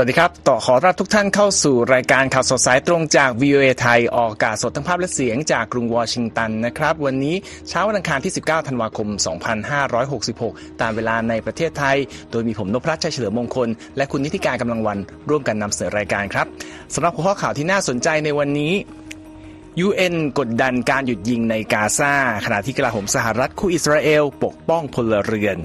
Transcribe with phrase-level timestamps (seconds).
[0.00, 7.34] สวัสดีครับ ต่อขอรับทุกท่านเข้าสู่รายการข่าวสดสายตรงจาก VOA ไทย ออกอากาศสดทั้งภาพและเสียงจากกรุงวอชิงตันนะครับ วันนี้
[7.68, 9.08] เช้าวันอังคารที่ 19 ธันวาคม
[9.94, 11.96] 2566 ตามเวลาในประเทศไทย
[12.30, 14.98] โดยมีผมนพรัชชัยเฉลิมมงคล และคุณนิติการกำลังวัน
[15.28, 16.46] ร่วมกันนำเสนอรายการครับ
[16.94, 18.72] สำหรับหัวข้อข่าวที่น่าสนใจในวันนี้
[19.86, 22.12] UN กดดันการหยุดยิงในกาซา
[22.44, 25.58] ขณะที่กลาโหมสหรัฐคู่อิสราเอล ปกป้องพลเรือน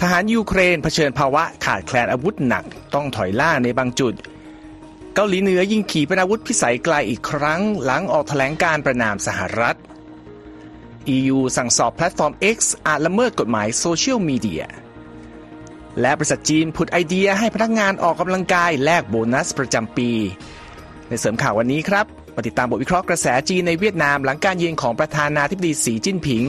[0.00, 4.14] ทหารยูเครนเผชิญภาวะขาดแคลนอาวุธหนักต้องถอยร่นในบางจุด
[5.14, 9.76] เกาหลีเหนือยิงขีปนาวุธพิสัยไกลอีกครั้ง หลังออกแถลงการประณามสหรัฐ
[11.16, 14.64] EU สั่งสอบแพลตฟอร์ม X อาจละเมิดกฎหมายโซเชียลมีเดีย
[16.00, 20.10] และบริษัทจีนผุดไอเดียให้พนักงานออกกำลังกายแลกโบนัสประจำปี
[21.08, 26.44] ในเสริมข่าววันนี้ครับมาติดตามบทวิเคราะห์กระแสจีนในเวียดนามหลังการเยือนของประธานาธิบดีสีจิ้นผิง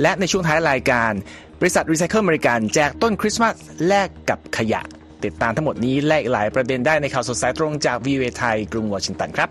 [0.00, 1.12] และในช่วงท้ายรายการ
[1.60, 3.54] บริษัทรีไซเคิลบริการแจกต้นคริสต์มาส
[3.86, 4.80] แลกกับขยะ
[5.24, 9.48] ติดตามทั้งหมดนี้และหลายประเด็นได้ในข่าวสดสายตรงจากวีโอเอไทยกรุงวอชิงตันครับ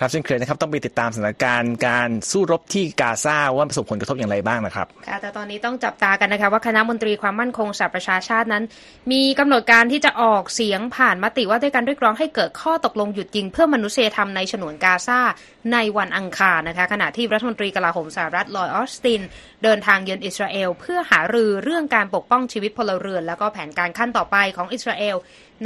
[0.00, 8.64] ครับเช่นเคยนะครับต้องไปติดตามสถานการณ์การสู้รบที่กาซาว่าประสบผลกระทบอย่างไรบ้างนะครับค่ะแต่ตอนนี้ต้องจับตากันนะคะว่าคณะมนตรีความมั่นคงสหประชาชาตินั้น
[9.12, 15.20] มีกำหนดการที่จะออกเสียงผ่านมติว่าด้วยการเรียกร้องให้เกิดข้อตกลงหยุดยิงเพื่อมนุษยธรรมในฉนวนกาซา
[15.72, 19.20] ในวันอังคารนะคะขณะที่รัฐมนตรีกลาโหมสหรัฐลอยออสติน
[19.64, 25.16] เดินทางเยือนอิสราเอล เพื่อหารือเรื่องการปกป้องชีวิตพลเรือน แล้วก็แผนการขั้นต่อไปของอิสราเอล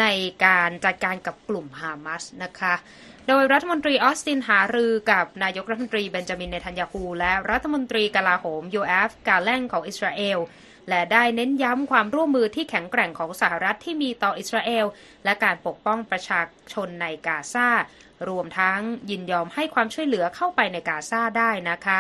[0.01, 0.05] ใน
[0.45, 2.75] การจัดการกับกลุ่มฮามาสนะคะ
[3.33, 10.39] โดยรัฐมนตรีออสตินหารือกับนายกรัฐมนตรีเบนจามินเนทันยาฮูและรัฐมนตรีกลาโหมโยอาฟกัลแลนต์ของอิสราเอล
[10.89, 14.87] และได้เน้นย้ำความร่วมมือที่แข็งแกร่งของสหรัฐที่มีต่ออิสราเอล
[15.25, 16.41] และการปกป้องประชา
[16.73, 17.69] ชนในกาซา
[18.29, 21.99] รวมทั้งยินยอมให้ความช่วยเหลือเข้าไปในกาซาได้นะคะ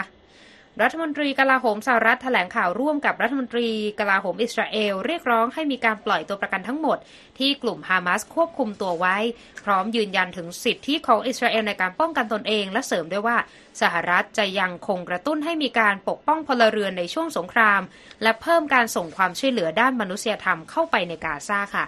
[0.82, 3.69] รัฐมนตรีกลาโหมสหรัฐแถลงข่าวร่วมกับรัฐมนตรี
[4.00, 6.98] กลาโหมอิสราเอล เรียกร้องให้มีการปล่อยตัวประกันทั้งหมด
[7.38, 9.16] ที่กลุ่มฮามาสควบคุมตัวไว้
[9.64, 13.36] พร้อมยืนยันถึงสิทธิของอิสราเอลในการป้องกันตนเอง และเสริมด้วยว่า
[13.81, 17.81] สหรัฐจะยังคงกระตุ้นให้มีการปกป้องพลเรือนในช่วงสงคราม
[18.22, 21.87] และเพิ่มการส่งความช่วยเหลือด้านมนุษยธรรมเข้าไปในกาซาค่ะ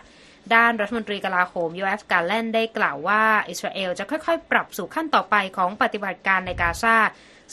[0.55, 6.97] ด้านรัฐมนตรีกลาโหมยูเอฟกาแลนได้กล่าวว่า อิสราเอลจะค่อยๆ ปรับสู่ขั้นต่อไปของปฏิบัติการในกาซา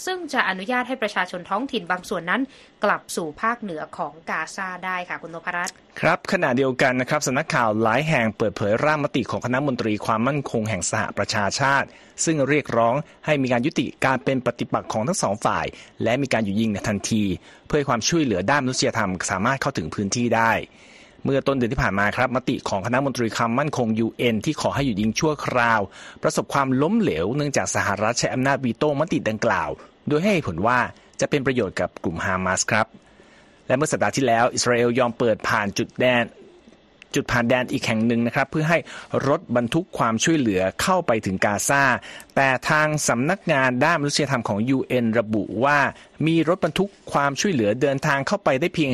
[0.05, 2.41] ซึ่งจะอนุญาตให้ประชาชนท้องถิ่นบางส่วนนั้น
[2.83, 11.87] กลับสู่ภาคเหนือของกาซาได้ค่ะคุณนพรัตน์ครับขณะเดียวกันนะครับสำนักข่าวหลายแห่งเปิดเผยร่างมติของคณะมนตรีความมั่นคงแห่งสหประชาชาติ
[12.25, 12.95] ซึ่งเรียกร้อง
[13.25, 15.65] ให้มีการยุติการเป็นปฏิปักษ์ของทั้งสองฝ่าย
[16.03, 17.23] และมีการหยุดยิงในทันที
[17.67, 20.53] เพื่อให้ความช่วยเหลือด้านมนุษยธรรมสามารถเข้าถึงพื้นที่ได้
[21.25, 25.81] เมื่อต้นเดือนที่ผ่านมาครับมติของคณะมนตรีความมั่นคง UN ที่ขอให้หยุดยิงชั่วคราว
[26.23, 29.69] ประสบความล้มเหลวเนื่องจากสหรัฐใช้อำนาจวีโต้มติดังกล่าว
[30.09, 30.79] โดยให้ผลว่า
[31.21, 32.87] จะเป็นประโยชน์กับกลุ่มฮามาสครับ
[33.67, 36.23] และเมื่อสัปดาห์ที่แล้ว อิสราเอลยอมเปิดผ่านจุดแดน
[37.15, 38.77] จุดผ่านแดนอีกแห่งหนึ่งนะครับ เพื่อให้
[39.27, 41.83] รถบรรทุกความช่วยเหลือเข้าไปถึงกาซา
[42.35, 45.79] แต่ทางสำนักงานด้านมนุษยธรรมของ UN ระบุว่า
[46.27, 48.91] มีรถบรรทุกความช่วยเหลือเดินทางเข้าไปได้เพียง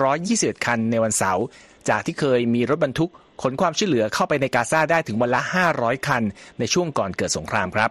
[0.00, 1.44] 121 คันในวันเสาร์
[1.88, 3.10] จากที่เคยมีรถบรรทุก
[3.42, 5.40] ขนความช่วยเหลือเข้าไปในกาซาได้ถึงวันละ
[5.74, 6.22] 500 คัน
[6.58, 7.90] ในช่วงก่อนเกิดสงครามครับ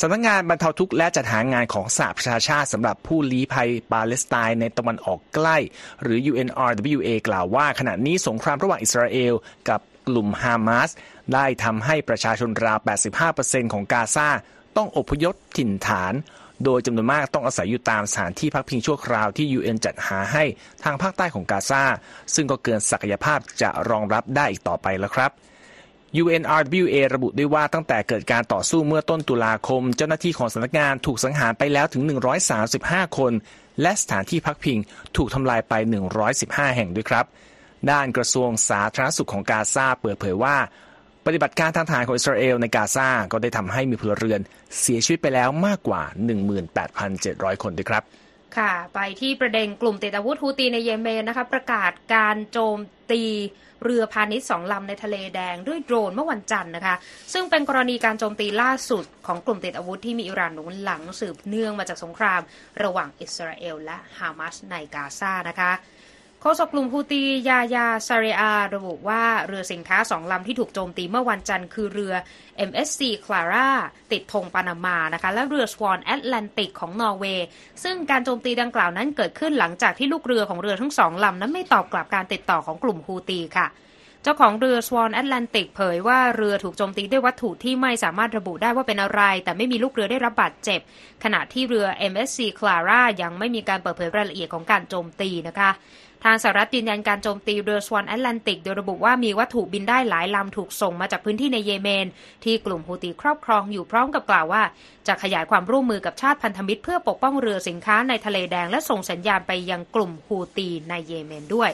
[0.00, 5.56] สำนักงงานบรรเทาทุกข์และจัดหางานของสหประชาชาติสำหรับผู้ลี้ภัยปาเลสไตน์ในตะวันออกใกล้
[6.02, 9.34] หรือ UNRWA กล่าวว่า ขณะนี้สงครามระหว่างอิสราเอล
[9.68, 10.90] กับกลุ่มฮามาส
[11.34, 12.78] ได้ทำให้ประชาชนราว
[13.26, 14.28] 85%ของกาซา
[14.76, 16.14] ต้องอพยพถิ่นฐาน
[16.64, 20.44] โดยจำนวนมากต้องอาศัยอยู่ตามสถานที่พักพิงชั่วคราวที่ UN จัดหาให้
[20.84, 21.82] ทางภาคใต้ของกาซา
[22.34, 25.32] ซึ่งก็เกินศักยภาพจะรองรับได้อีกต่อไปแล้วครับ
[26.20, 32.02] UNRWA ระบุด้วยว่าตั้งแต่เกิดการต่อสู้เมื่อต้นตุลาคม เจ้าหน้าที่ของสำนักงานถูกสังหารไปแล้วถึง
[32.60, 33.32] 135 คน
[33.82, 34.78] และสถานที่พักพิง
[35.16, 35.72] ถูกทำลายไป
[36.26, 37.24] 115 แห่งด้วยครับ
[37.90, 40.56] ด้านกระทรวงสาธารณสุขของกาซาเปิดเผยว่า
[41.26, 44.40] ปฏิบัติการทางทหารของอิสราเอลในกาซาก็ได้ทำให้มีพลเรือน
[44.80, 46.02] เสียชีวิตไปแล้วมากกว่า
[46.82, 48.02] 18,700 คนด้วยครับ
[48.56, 52.78] ค่ะไปที่ประเด็นกลุ่มติดอาวุธฮูตีในเยเมนนะคะประกาศการโจม
[53.12, 53.22] ตี
[53.82, 56.94] เรือพาณิชย์สองลำในทะเลแดงด้วยโดรนเมื่อวันจันทร์นะคะ
[57.32, 62.40] ซึ่งเป็นกรณีการโจมตีล่าสุดของกลุ่มติดอาวุธที่มีอิหร่านหนุนหลังสืบเนื่องมาจากสงคราม
[62.82, 65.72] ระหว่างอิสราเอลและฮามาสในกาซานะคะ
[66.44, 68.42] โฆษกกลุ่มฮูตียายาซาเรีย
[68.74, 72.14] ระบุว่าเรือสินค้าสองลำที่ถูกโจมตีเมื่อวันจันทร์คือเรือ
[72.68, 73.68] MSC Clara
[74.12, 77.46] ติดธงปานามานะคะ และเรือ Swan Atlantic ของนอร์เวย์
[77.82, 83.66] ซึ่งการโจมตีดังกล่าวนั้นเกิดขึ้นหลังจากที่ลูกเรือของเรือทั้งสองลำนั้นไม่ตอบกลับการติดต่อของกลุ่มฮูตีค่ะ
[84.22, 90.80] เจ้าของเรือ Swan Atlantic เผยว่าเรือถูกโจมตีด้วยวัตถุที่ไม่สามารถระบุได้ว่าเป็นอะไร แต่ไม่มีลูกเรือได้รับบาดเจ็บ
[91.24, 95.70] ขณะที่เรือ MSC Clara ยังไม่มีการเปิดเผยรายละเอียดของการโจมตีนะคะ
[96.24, 102.06] ทางสหรัฐยืนยันการโจมตีเรือสวอนแอตแลนติก โดยระบุว่ามีวัตถุบินได้หลายลำถูกส่งมาจากพื้นที่ในเยเมน
[102.44, 104.62] ที่กลุ่มฮูตีครอบครองอยู่พร้อมกับกล่าวว่า
[105.08, 111.70] จะขยายความร่วมมือกับชาติพันธมิตร เพื่อปกป้องเรือสินค้าในทะเลแดงและส่งสัญญาณไปยังกลุ่มฮูตีในเยเมนด้วย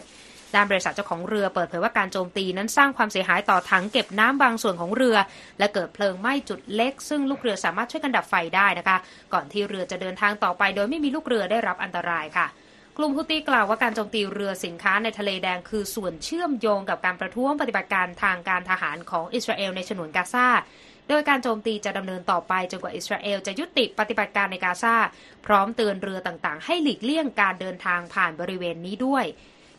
[0.55, 5.17] ด้านบริษัทเจ้าของเรือเปิดเผยว่าการโจมตีนั้นสร้างความเสียหายต่อถังเก็บน้ำบางส่วนของเรือ
[5.59, 8.97] และเกิดเพลิงไหม้จุดเล็ก ซึ่งลูกเรือสามารถช่วยกันดับไฟได้นะคะ
[9.33, 12.47] ก่อนที่เรือจะเดินทางต่อไปโดยไม่มีลูกเรือได้รับอันตรายค่ะ
[13.01, 20.49] กลุ่มฮุตีกล่าวว่าการโจมตีเรือสินค้าในทะเลแดงคือส่วนเชื่อมโยงกับการประท้วงปฏิบัติการทางการทหารของอิสราเอลในฉนวนกาซา
[21.09, 24.97] โดยการโจมตีจะดำเนินต่อไปจนกว่าอิสราเอลจะยุติปฏิบัติการในกาซา
[25.47, 29.25] พร้อมเตือนเรือต่างๆ ให้หลีกเลี่ยงการเดินทางผ่านบริเวณนี้ด้วย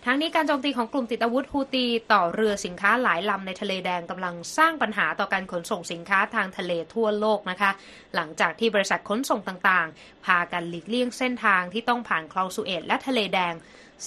[0.06, 7.72] ทั้งนี้การโจมตีของกลุ่มติดอาวุธฮูตีต่อเรือสินค้าหลายลำในทะเลแดงกำลังสร้างปัญหาต่อการขนส่งสินค้าทางทะเลทั่วโลกนะคะ
[8.16, 13.54] หลังจากที่บริษัทขนส่งต่างๆ พากันหลีกเลี่ยงเส้นทางที่ต้องผ่านคลองสุเอตและทะเลแดง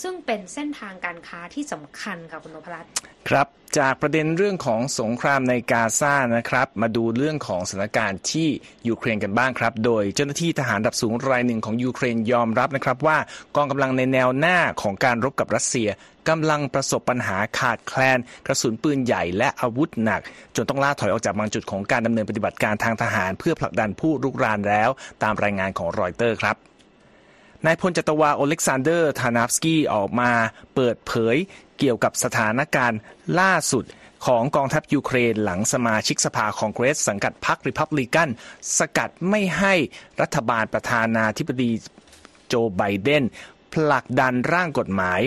[0.01, 2.91] ซึ่งเป็นเส้นทางการค้าที่สำคัญค่ะคุณนพรัตน์
[3.29, 3.47] ครับ
[3.79, 8.49] จากประเด็นเรื่องของสงครามในกาซานะครับ มาดูเรื่องของสถานการณ์ที่
[8.89, 13.19] ยูเครนกันบ้างครับ โดยเจ้าหน้าที่ทหารระดับสูงรายหนึ่งของยูเครนยอมรับนะครับว่า
[13.57, 15.89] กองกำลังในแนวหน้าของการรบกับรัสเซีย
[16.29, 20.21] กำลังประสบปัญหาขาดแคลน กระสุนปืนใหญ่และอาวุธหนัก
[20.57, 24.91] จนต้องล่าถอยออกจากบางจุดของการดำเนินปฏิบัติการทางทหาร เพื่อผลักดันผู้รุกรานแล้ว
[25.23, 26.57] ตามรายงานของรอยเตอร์ครับ
[27.67, 30.31] นายพลจัตวาโอเล็กซานเดอร์ธานาฟสกี้ออกมา
[30.75, 31.37] เปิดเผย
[31.79, 32.99] เกี่ยวกับสถานการณ์
[33.41, 33.85] ล่าสุด
[34.27, 38.29] ของกองทัพยูเครนหลังสมาชิกสภาคองเกรส สังกัดพรรคริพับลิกัน
[38.79, 39.75] สกัดไม่ให้
[40.23, 41.71] รัฐบาลประธานาธิบดี
[42.49, 43.25] โจไบเดน
[43.73, 45.21] ผลักดันร่างกฎหมาย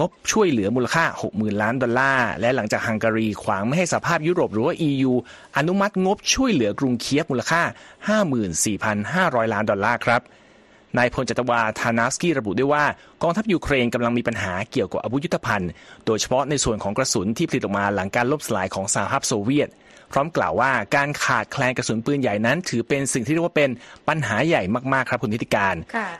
[0.00, 5.12] งบช่วยเหลือมูลค่า 60,000 ล้านดอลลาร์ และหลังจากฮังการีขวางไม่ให้สภาพยุโรปหรือว่า EU
[5.56, 7.62] อนุมัติงบช่วยเหลือกรุงเคียบมูลค่า
[8.42, 10.22] 54,500 ล้านดอลลาร์ครับ
[10.98, 12.84] นายพลจัตวาธานาสกี้ระบุด้วยว่า
[13.22, 15.70] กองทัพยูเครนกำลังมีปัญหาเกี่ยวกับอาวุธยุทโธภัณฑ์
[16.06, 19.70] โดยเฉพาะในส่วนของกระสุนที่ผลิตออกมาหลังการล่มสลายของสหภาพโซเวียต
[20.12, 23.70] พร้อมกล่าวว่าการขาดแคลนกระสุนปืนใหญ่นั้น ถือเป็นสิ่งที่เรียกว่าเป็น
[24.08, 24.62] ปัญหาใหญ่
[24.92, 25.76] มากๆครับคุณธิติการ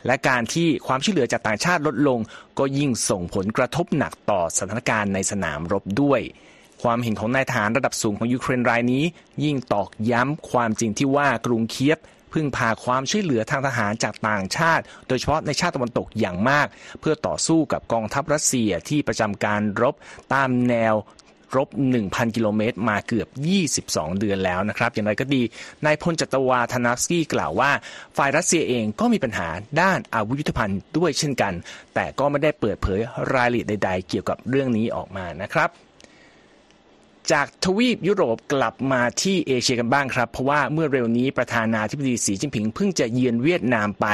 [0.06, 2.20] และการที่ความช่วยเหลือจากต่างชาติลดลง
[2.58, 6.20] ก็ยิ่งส่งผลกระทบหนักต่อสถานการณ์ในสนามรบด้วย
[6.82, 9.04] ความเห็นของนายทหารระดับสูงของยูเครนรายนี้
[9.44, 11.98] ยิ่งตอกย้ำความจริงที่ว่ากรุงเคียบ
[12.32, 16.66] พึ่งพาความช่วยเหลือทางทหารจากต่างชาติ โดยเฉพาะในชาติตะวันตกอย่างมาก
[17.00, 19.94] เพื่อต่อสู้กับกองทัพรัสเซียที่ประจำการรบ
[20.32, 20.96] ตามแนว
[21.56, 21.68] รบ
[22.02, 23.28] 1,000 กิโลเมตร มาเกือบ
[23.74, 25.42] 22 เดือนแล้วนะครับ อย่างไรก็ดี
[25.84, 27.70] นายพลจัตวาธนาสกี้กล่าวว่า
[28.16, 29.48] ฝ่ายรัสเซียเองก็มีปัญหา
[29.80, 31.52] ด้านอาวุธยุทโธภัณฑ์ด้วยเช่นกัน
[31.94, 33.00] แต่ก็ไม่ได้เปิดเผย
[33.34, 35.70] รายละเอียดใด ๆ เกี่ยวกับเรื่องนี้ออกมานะครับ
[37.30, 44.06] จากทวีปยุโรปกลับมาที่เอเชียกันบ้างครับ เพราะว่าเมื่อเร็วนี้ประธานาธิบดีสีจิ้นผิงเพิ่งจะเยือนเวียดนามไป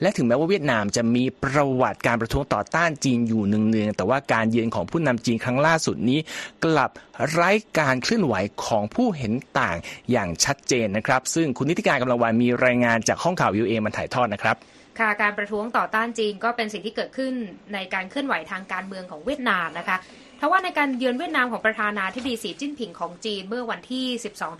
[0.00, 6.18] และถึงแม้ว่าเวียดนามจะมีประวัติการประท้วงต่อต้านจีนอยู่เนืองๆแต่ว่าการเยือนของผู้นำจีนครั้งล่าสุดนี้
[6.64, 6.90] กลับ
[7.30, 8.34] ไร้การเคลื่อนไหว
[8.64, 9.76] ของผู้เห็นต่าง
[10.10, 14.56] อย่างชัดเจนนะครับ ซึ่งคุณนิติการกำลังวันมีรายงานจากห้องข่าววิวเอมันถ่ายทอดนะครับ
[15.00, 17.32] ค่ะการประท้วงต่อต้านจีนก็เป็นสิ่งที่เกิดขึ้น
[17.74, 19.96] ในการเคลื่อนไหวทางการเมืองของเวียดนามนะคะ
[20.40, 24.04] ทว่าในการเยือนเวียดนามของประธานาธิบดีสีจิ้นผิงของจีนเมื่อวันที่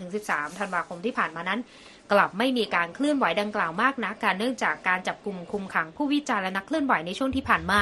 [0.03, 1.59] 12-13 ธันวาคมที่ผ่านมานั้น
[2.11, 7.81] กลับไม่มีการเคลื่อนไหวดังกล่าวมากนักการเนื่องจากการจับกลุ่มคุมขังผู้วิจารณ์และนักเคลื่อนไหวในช่วงที่ผ่านมา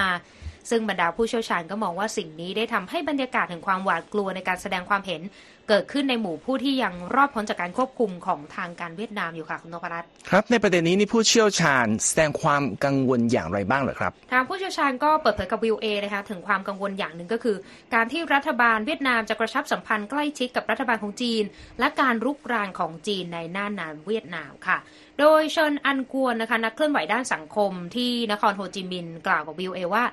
[0.69, 5.21] ซึ่งบรรดาผู้เชี่ยวชาญก็มองว่าสิ่งนี้ได้ทำให้บรรยากาศแห่งความหวาดกลัวในการแสดงความเห็น
[5.69, 17.57] เกิดขึ้นในหมู่ผู้ที่ยังรอดพ้นจากการควบคุมของทางการเวียดนามอยู่ค่ะคุณนพรัตน์ครับในประเด็นนี้นี่ผู้เชี่ยวชาญแสดงความกังวลอย่างไรบ้างเหรอครับ ทางผู้เชี่ยวชาญก็เปิดเผยกับวิวเอนะคะถึงความกังวลอย่างหนึ่งก็คือ
[17.93, 21.43] การที่รัฐบาลเวียดนามจะกระชับสัมพันธ์ใกล้ชิดกับรัฐบาลของจีน
[21.79, 24.77] และการรุกรานของจีนในน่านน้ำเวียดนามค่ะ
[25.19, 30.03] โดยเชิญอันกวนนะคะนักเคลื่อนไหวด้านสังคมที่นครโฮจิมินห์กล่าวกับวิวเอว่า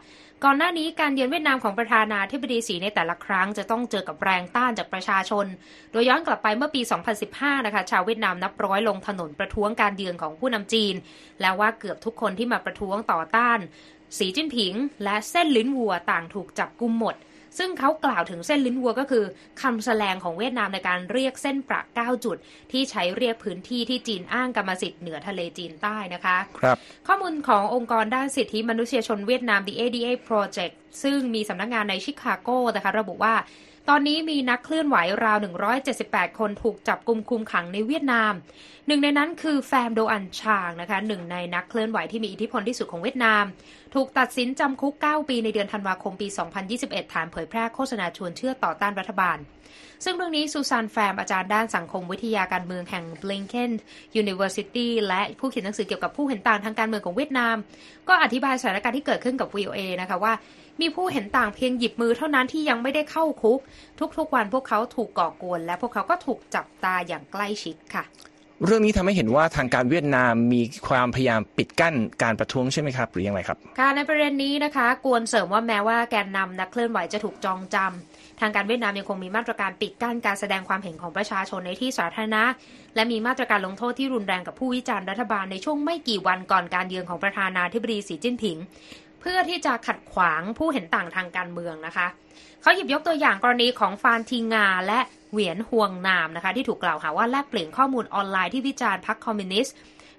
[0.46, 5.46] ก่อนหน้านี้การเยือนเวียดนามของประธานาธิบดีสีในแต่ละครั้งจะต้องเจอกับแรงต้านจากประชาชน
[5.92, 6.80] โดยย้อนกลับไปเมื่อปี
[7.24, 10.94] 2015 นะคะ ชาวเวียดนามนับร้อยลงถนนประท้วงการเยือนของผู้นำจีน
[11.40, 13.58] แล้วว่าเกือบทุกคนที่มาประท้วงต่อต้าน
[14.18, 17.14] สีจิ้นผิง และเส้นลิ้นวัวต่างถูกจับกุมหมด
[17.58, 19.24] ซึ่งเขากล่าวถึงเส้นลิ้นวัวก็คือ
[19.62, 22.36] คำแสลงของเวียดนามในการเรียกเส้นประ 9 จุด
[22.72, 33.34] ที่ใช้เรียกพื้นที่ที่จีนอ้างกรรมสิทธิ์เหนือทะเลจีนใต้นะคะครับข้อมูลขององค์กรด้านสิทธิมนุษยชนเวียดนาม The ADA Project ซึ่งมีสำนักงงานในชิคาโกนะคะระบุว่า
[33.88, 35.38] ตอนนี้มีนักเคลื่อนไหวราว
[35.88, 38.32] 178 คนถูกจับกลุมคุมขังในเวียดนาม
[38.86, 43.44] หนึ่งในนั้นคือแฟมโดอันชางนะคะหนึ่งในนักเคลื่อนไหวที่มีอิทธิพลที่สุดของเวียดนาม
[43.94, 46.28] ถูกตัดสินจำคุก 9 ปีในเดือนธันวาคมปี
[46.70, 49.38] 2021 ฐานเผยแพร่โฆษณาชวนเชื่อต่อต้านรัฐบาล
[50.04, 53.70] ซึ่งเรื่องนี้ซูซานแฟมอาจารย์ด้านสังคมวิทยาการเมืองแห่ง Blinken
[54.22, 57.56] University และผู้เขียนหนังสือเกี่ยวกับผู้เห็นต่างทางการเมืองของเวียดนาม
[58.08, 60.32] ก็อธิบายสถานการณ์ที่เกิดขึ้นกับ VOA นะคะว่า
[60.80, 63.58] มีผู้เห็นต่างเพียงหยิบมือเท่านั้นที่ยังไม่ได้เข้าคุก
[64.16, 68.04] ทุกๆวันพวกเขาถูกก่อกวน และพวกเขาก็ถูกจับตาอย่างใกล้ชิดค่ะ
[68.66, 82.44] เรื่องนี้ทำให้เห็นว่าทางการเวียดนามมีความพยายามปิดกั้นการประท้วงใช่ไหมครับ หรือยังไงครับการในประเด็นนี้นะคะกวนเสริมว่าแม้ว่าแกนนำนักเคลื่อนไหวจะถูกจองจำทางการเวียดนามยังคงมีมาตรการปิดกั้นการแสดงความเห็นของประชาชนในที่สาธารณะ
[82.94, 88.56] และมีมาตรการลงโทษที่รุนแรงกับผู้วิจารณ์รัฐบาลในช่วงไม่กี่วันก่อนการเยือนของประธานาธิบดีสีจิ้นผิง
[89.22, 92.06] เพื่อที่จะขัดขวางผู้เห็นต่างทางการเมืองนะคะ
[92.62, 95.00] เขาหยิบยกตัวอย่างกรณีของฟานทิงาและ
[95.30, 99.74] เหวียนฮวงนามนะคะ ที่ถูกกล่าวหาว่าแลกเปลี่ยนข้อมูลออนไลน์ที่วิจารณ์พรรคคอมมิวนิสต์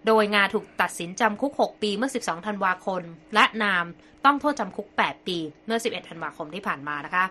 [0.07, 3.01] โดยงาถูกตัดสินจำคุก 6 ปีเมื่อ 12 ธันวาคม
[3.33, 3.85] และนาม
[4.25, 7.25] ต้องโทษจำคุก 8 ปีเมื่อ 11 ธันวาคมที่ผ่านมานะคะ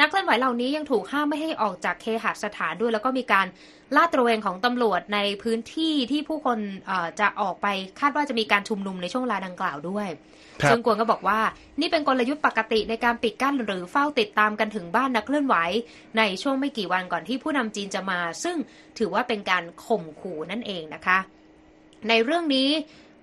[0.00, 3.46] นักเคลื่อนไหวเหล่านี้ยังถูกห้ามไม่ให้ออกจากเคหสถานด้วย แล้วก็มีการ
[3.96, 6.58] ลาดตระเวนของตำรวจในพื้นที่ที่ผู้คน
[7.20, 7.66] จะออกไป
[8.00, 10.08] คาดว่าจะมีการชุมนุมในช่วงเวลาดังกล่าวด้วย
[10.62, 11.40] ครับซึ่งกวนก็บอกว่า
[11.80, 15.56] นี่เป็นกลยุทธ์ปกติในการปิดกั้นหรือเฝ้าติดตามกันถึงบ้านนักเคลื่อนไหว
[16.18, 18.56] ในช่วงไม่กี่วันก่อนที่ผู้นำจีนจะมา ซึ่ง
[18.98, 21.18] ถือว่าเป็นการข่มขู่นั่นเองนะคะ
[22.08, 22.68] ในเรื่องนี้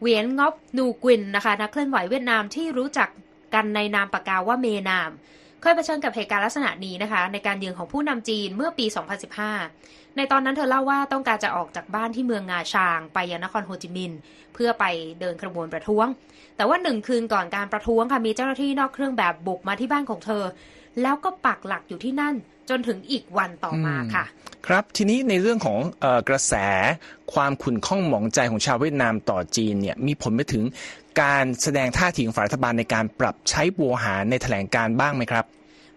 [0.02, 3.10] เวียนงอบนูกวินนะคะนักเคลื่อนไหวเวียดนามที่รู้จัก
[3.54, 5.12] กันในนามปากกาว่าเมนาม
[5.62, 8.86] เคยเผชิญกับเหตุการณ์ลักษณะนี้นะคะ ในการเยือนของผู้นำจีนเมื่อปี
[9.52, 14.20] 2015 ในตอนนั้นเธอเล่าว่าต้องการจะออกจากบ้านที่เมืองงาชางไปยังนครโฮจิมินห์
[14.54, 14.86] เพื่อไป
[15.20, 16.08] เดินขบวนประท้วง
[16.58, 20.44] แต่ว่าหนึ่งคืนก่อนการประท้วงค่ะมีเจ้าหน้าที่นอกเครื่องแบบบุกมาที่บ้านของเธอ
[21.02, 22.36] แล้วก็ปักหลักอยู่ที่นั่น
[22.70, 24.26] จนถึงอีกวันต่อมาค่ะ
[24.68, 26.54] ครับทีนี้ในเรื่องของอกระแส
[27.34, 30.64] ความขุ่นข้องหมองใจของชาวเวียดนามต่อจีนเนี่ยมีผลไปถึง
[31.22, 35.46] การแสดงท่าทีของฝ่ายรัฐบาลในการปรับใช้โวหารในแถลงการณ์บ้างไหมครับ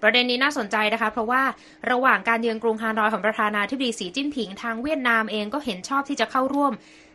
[0.02, 1.42] ประเด็นนี้น่าสนใจนะคะ เพราะว่า
[1.90, 6.72] ระหว่างการเยือนกรุงฮานอยของประธานาธิบดีสีจิ้นผิงทางเวียดนามเองก็เห็นชอบที่จะเข้าร่วม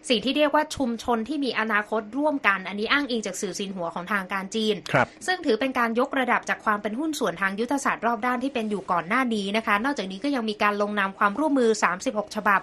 [0.09, 11.69] สิ่งที่เรียกว่าชุมชนที่มีอนาคตร่วมกัน อันนี้อ้างอิงจากสื่อซินหัวของทางการจีนครับซึ่งถือเป็นการยกระดับจากความเป็นหุ้นส่วนทางยุทธศาสตร์รอบด้านที่เป็นอยู่ก่อนหน้านี้นะคะ นอกจากนี้ก็ยังมีการลงนามความร่วมมือ
[12.03, 12.61] 36 ฉบับ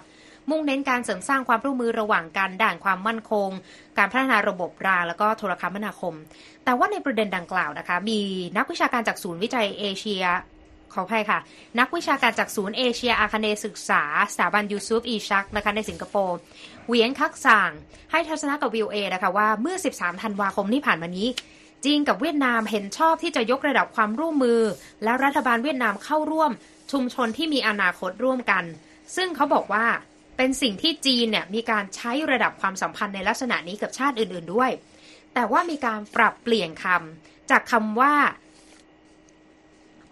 [0.50, 3.50] มุ่งเน้นการเสริมสร้างความร่วมมือระหว่างกันด่านความมั่นคง
[3.98, 6.14] การพัฒนาระบบรางแล้วก็โทรคมนาคม
[6.64, 8.20] แต่ว่าในประเด็นดังกล่าวนะคะ มี
[8.56, 10.24] นักวิชาการจากศูนย์วิจัยเอเชีย
[10.94, 11.38] ขออภัยค่ะ
[11.80, 14.02] นักวิชาการจากศูนย์เอเชียอาคเนศึกษา
[14.34, 16.38] สถาบันยูซุฟอีชักนะคะในสิงคโปร์
[16.88, 17.70] เวียนคักสาง
[18.10, 21.28] ให้ทัศนะกับวิวเอนะคะว่าเมื่อ 13 ธันวาคมที่ผ่านมานี้
[21.84, 24.60] จีนกับเวียดนามเห็นชอบที่จะยกระดับความร่วมมือ
[25.04, 26.50] และรัฐบาลเวียดนามเข้าร่วม
[26.92, 28.64] ชุมชนที่มีอนาคตร่วมกัน
[29.16, 29.86] ซึ่งเขาบอกว่า
[30.36, 34.70] เป็นสิ่งที่จีนเนี่ยมีการใช้ระดับความสัมพันธ์ในลักษณะนี้กับชาติอื่น ๆด้วย
[35.34, 38.14] แต่ว่ามีการปรับเปลี่ยนคำจากคำว่า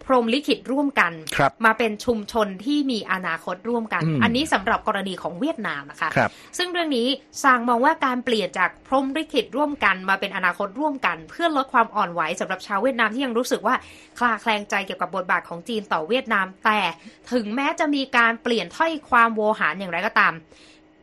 [0.06, 7.08] พรหมลิขิตร่วมกันครับมาเป็นชุมชนที่มีอนาคตร่วมกันอืมอันนี้สำหรับกรณีของเวียดนามนะคะครับซึ่งเรื่องนี้
[7.42, 13.74] สางมองว่าการเปลี่ยนจากพรหมลิขิตร่วมกัน มาเป็นอนาคตร่วมกัน เพื่อลดความอ่อนไหวสำหรับชาวเวียดนามที่ยังรู้สึกว่า
[14.18, 16.80] คลาแคลงใจเกี่ยวกับบทบาทของจีนต่อเวียดนาม แต่
[17.32, 20.34] ถึงแม้จะมีการเปลี่ยนถ้อยความโวหารอย่างไรก็ตาม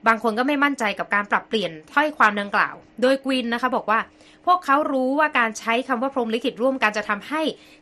[0.07, 3.99] บางคนก็ไม่มั่นใจกับการปรับเปลี่ยนถ้อยความดังกล่าว โดยกวินนะคะบอกว่า
[4.45, 7.41] พวกเขารู้ว่าการใช้คำว่าพรหมลิขิตร่วมกันจะทำให้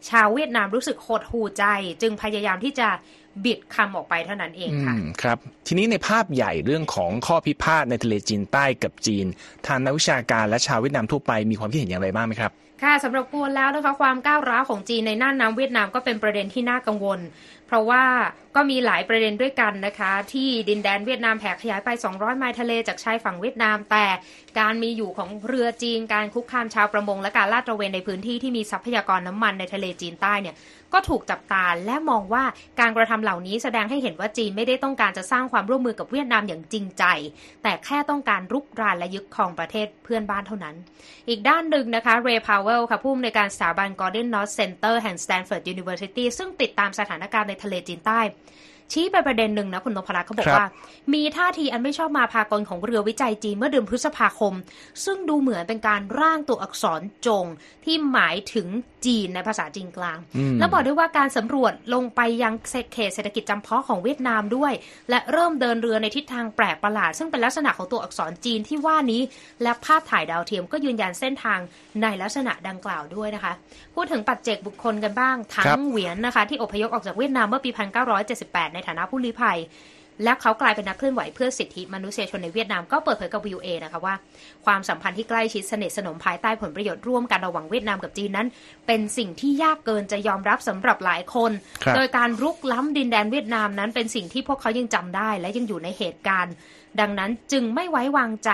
[0.10, 1.66] ชาวเวียดนามรู้สึกหดหู่ใจ
[2.02, 2.88] จึงพยายามที่จะ
[3.46, 9.26] บิดคำออกไปเท่านั้นเองค่ะอืมครับ ทีนี้ในภาพใหญ่เรื่องของข้อพิพาทในทะเลจีนใต้กับจีน
[9.68, 12.52] ทางนักวิชาการและชาวเวียดนามทั่วไปมีความคิดเห็นอย่างไรบ้างไหมครับ
[12.84, 17.20] ค่ะสำหรับกวนแล้วนะคะความก้าวร้าวของจีนในน่านน้ำเวียดนามก็เป็นประเด็นที่น่ากังวล
[17.70, 18.04] เพราะว่า
[18.56, 24.06] ก็มีหลายประเด็นด้วยกันนะคะ ที่ดินแดนเวียดนามแผ่ขยายไป 200 ไมล์ทะเลจากชายฝั่งเวียดนาม แต่
[24.60, 30.56] การมีอยู่ของเรือจีนการคุกคามชาวประมง และการลาดตระเวนในพื้นที่ที่มีทรัพยากรน้ำมันในทะเลจีนใต้เนี่ย
[30.94, 32.44] ก็ถูกจับตาและมองว่า
[32.80, 37.04] การกระทำเหล่านี้แสดงให้เห็นว่าจีนไม่ได้ต้องการจะสร้างความร่วมมือกับเวียดนามอย่างจริงใจ
[37.64, 40.76] แต่แค่ต้องการรุกรานและยึดครองประเทศเพื่อนบ้านเท่านั้น
[41.30, 48.22] อีกด้านหนึ่งนะคะเรย์พาวเวลค่ะผู้อำนวยการสถาบัน Gordon North Center แห่ง Stanford University ซึ่งติดตามสถานการณ์ในทะเลจีนใต้
[48.94, 50.68] ชี้ไปประเด็นหนึ่งนะคุณนพรัตน์เขาบอกครับว่า
[51.14, 54.54] มีท่าทีอันไม่ชอบมาพากลของเรือวิจัยจีนเมื่อเดือนพฤษภาคม
[55.06, 57.46] ซึ่งดูเหมือนเป็นการร่างตัวอักษรจง
[57.86, 58.68] ที่หมายถึง
[59.06, 62.54] จีนในภาษาจีนกลางอืมแล้วบอกด้วยว่าการสำรวจลงไปยัง
[62.94, 64.74] เขตเศรษฐกิจจำเพาะของเวียดนามด้วย
[65.10, 69.22] และเริ่มเดินเรือในทิศทางแปลกประหลาด ซึ่งเป็นลักษณะของตัวอักษรจีนที่ว่านี้
[69.64, 71.60] และภาพถ่ายดาวเทียมก็ยืนยันเส้นทาง
[72.02, 73.54] ในลักษณะดังกล่าวด้วยนะคะ
[73.96, 79.60] พูดถึงปัจเจกบุคคลกันบ้างทั้ครังบเหวียนนะคะที่อพยพออกจากเวียดนามเมื่อปี 1978ในฐานะผู้ลี้ภัย
[80.24, 84.16] และเขากลายเป็นนักเคลื่อนไหวเพื่อสิทธิมนุษยชนในเวียดนามก็เปิดเผยกับวิวเอนะคะว่า
[84.66, 88.48] ความสัมพันธ์ที่ใกล้ชิดสนิทสนมภายใต้ผลประโยชน์ร่วมกันระหว่างเวียดนามกับจีนนั้น
[88.88, 91.52] เป็นสิ่งที่ยากเกินจะยอมรับสำหรับหลายคน
[91.84, 96.54] ครับโดยการรุกล้ำดินแดนเวียดนามนั้นเป็นสิ่งที่พวกเขายังจำได้ และยังอยู่ในเหตุการณ์
[97.00, 98.50] ดังนั้นจึงไม่ไว้วางใจ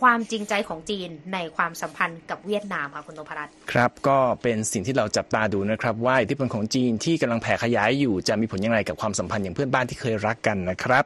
[0.00, 11.04] ความจริงใจของจีนในความสัมพันธ์กับเวียดนามค่ะคุณนพรัตน์ครับก็เป็นสิ่งที่เราจับตาดูนะครับว่าอิทธิพลของจีนที่กำลังแผ่ขยายอยู่จะมีผลอย่างไรกับความสัมพันธ์อย่างเพื่อนบ้านที่เคยรักกันนะครับ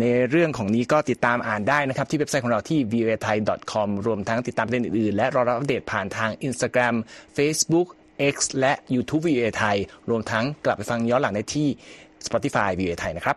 [0.00, 3.36] ในเรื่องของนี้ก็ติดตามอ่านได้นะครับ ที่เว็บไซต์ของเราที่ v o a t h a i
[3.72, 6.94] c o m รวมทั้งติดตามประเด็นอื่นๆ และรอรับอัปเดตผ่านทาง Instagram
[7.36, 7.88] Facebook
[8.34, 9.76] X และ YouTube v o a ไทย
[10.10, 11.68] รวมทั้งกลับไปฟังย้อนหลังได้ที่
[12.26, 13.36] Spotify v o a ไทยนะครับ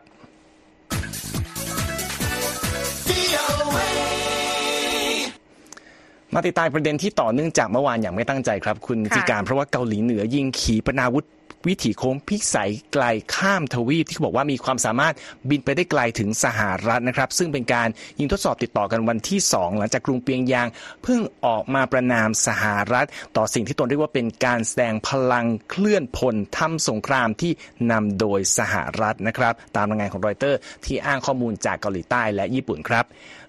[6.33, 11.25] มาติดตามประเด็นที่ต่อเนื่องจากเมื่อวานอย่างไม่ตั้งใจครับ คุณจิการเพราะว่าเกาหลีเหนือยิงขีปนาวุธ
[11.67, 13.03] วิถีโค้งพิสัยไกล
[13.35, 15.13] ข้ามทวีปที่เขาบอกว่ามีความสามารถ
[15.49, 17.87] บินไปได้ไกลถึงสหรัฐนะครับ ซึ่งเป็นการ
[18.19, 20.67] ยิงทดสอบติดต่อกันวันที่ 2 หลังจากกรุงเปียงยาง
[21.03, 23.07] เพิ่งออกมาประนามสหรัฐ
[23.37, 27.51] ต่อสิ่งที่ตนเรียกว่าเป็นการแสดงพลังเคลื่อนพลทำสงครามที่
[27.91, 33.05] นำโดยสหรัฐนะครับ ตามรายงานของรอยเตอร์ ที่อ้างข้อมูลจากเกาหลีใต้และญี่ปุ่นครับ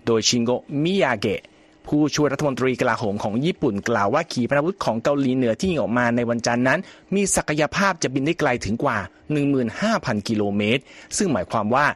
[0.06, 0.50] โดยชิงโก
[0.84, 1.42] มิยาเกะ
[1.88, 6.80] ผู้ช่วยรัฐมนตรีกลาโหมของญี่ปุ่นกล่าวว่าขีปนาวุธของเกาหลีเหนือที่ยิงออกมาในวันจันทร์นั้น
[7.14, 8.98] มีศักยภาพจะบินได้ไกลถึงกว่า
[9.62, 10.82] 15,000 กิโลเมตร
[11.16, 11.86] ซึ่งหมายความว่า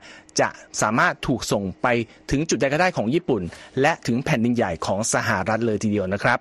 [0.41, 0.49] จะ
[0.81, 1.87] สามารถถูกส่งไป
[2.31, 3.43] ถึงจุดใดก็ได้ของญี่ปุ่น
[3.81, 6.39] และถึงแผ่นดินใหญ่ของสหรัฐเลยทีเดียวนะครับ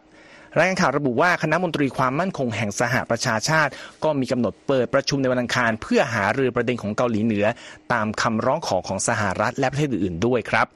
[0.58, 3.72] รายงานข่าวระบุว่าคณะมนตรีความมั่นคงแห่งสหประชาชาติ
[4.04, 7.46] ก็มีกำหนดเปิดประชุมในวันอังคาร เพื่อหารือประเด็นของเกาหลีเหนือ
[7.94, 10.68] ตามคำร้องขอของสหรัฐและประเทศอื่นๆด้วยครับ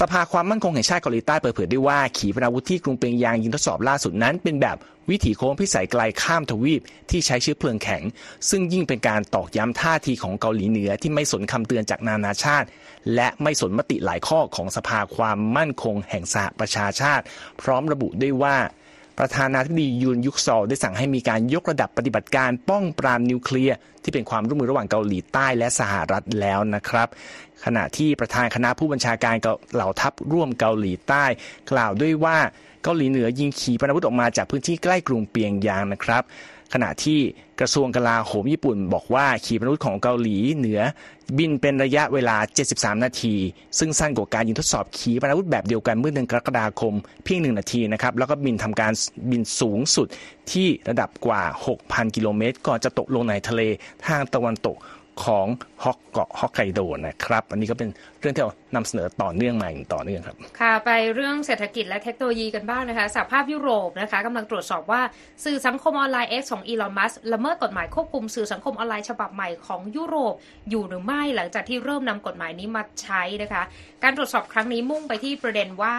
[0.00, 4.76] สภาความมั่นคงแห่งชาติเกาหลีใต้เปิดเผยได้ว่า ขีปนาวุธที่กรุงเปียงยางยิงทดสอบล่าสุดนั้น เป็นแบบ
[5.10, 8.02] วิถีโค้งพิสัยไกลข้ามทวีปที่ใช้เชื้อเพลิงแข็ง
[8.50, 12.66] ซึ่งยิ่งเป็นการตอกย้ำท่าทีของเกาหลีเหนือที่ไม่สนคำเตือนจากนานาชาติ
[13.14, 17.24] และไม่สนมติหลายข้อของสภาความมั่นคงแห่งสหประชาชาติ
[17.62, 18.56] พร้อมระบุด้วยว่า
[19.18, 27.08] ประธานาธิบดียูนยุกซอลได้สั่งให้มีการยกระดับปฏิบัติการป้องปรามนิวเคลียร์ที่เป็นความร่วมมือระหว่างเกาหลีใต้และสหรัฐแล้วนะครับ
[27.64, 29.34] ขณะที่ประธานคณะผู้บัญชาการ
[29.74, 31.24] เหล่าทัพร่วมเกาหลีใต้
[31.72, 32.38] กล่าวด้วยว่า
[32.82, 36.22] เกาหลีเหนือยิงขีปนาวุธออกมาจากพื้นที่ใกล้กรุงเปียงยางนะครับ
[36.72, 37.20] ขณะที่
[37.60, 40.80] กระทรวงกลาโหมญี่ปุ่นบอกว่าขีปนาวุธของเกาหลีเหนือ
[41.38, 42.36] บินเป็นระยะเวลา
[42.70, 43.34] 73 นาที
[43.78, 48.92] ซึ่งสั้นกว่าการยิงทดสอบขีปนาวุธแบบเดียวกันเมื่อเดือนกรกฎาคม เพียงหนึ่งนาทีนะครับ แล้วก็บินทำการ
[49.30, 50.06] บินสูงสุด
[50.52, 51.42] ที่ระดับกว่า
[51.78, 53.60] 6,000 กิโลเมตร ก่อนจะตกลงในทะเล
[54.06, 54.76] ทางตะวันตก
[55.24, 55.46] ของ
[55.84, 57.88] ฮอกเกาะฮอกไกโดนะครับ อันนี้ก็เป็น
[58.20, 65.02] เรื่องที่เรานำเสนอต่อเนื่องมาอย่างต่อเนื่องครับ ค่ะ ไปเรื่องเศรษฐกิจและเทคโนโลยีกันบ้างนะคะสหภาพยุโรปนะคะกำลังตรวจสอบว่า
[65.44, 70.34] สื่อสังคมออนไลน์ X ของอีลอนมัสละเมิดกฎหมายควบคุมสื่อสังคมออนไลน์ฉบับใหม่ของยุโรป
[70.70, 73.62] อยู่หรือไม่หลังจากที่เริ่มนำกฎหมายนี้มาใช้นะคะ
[74.02, 75.94] การตรวจสอบครั้งนี้มุ่งไปที่ประเด็นว่า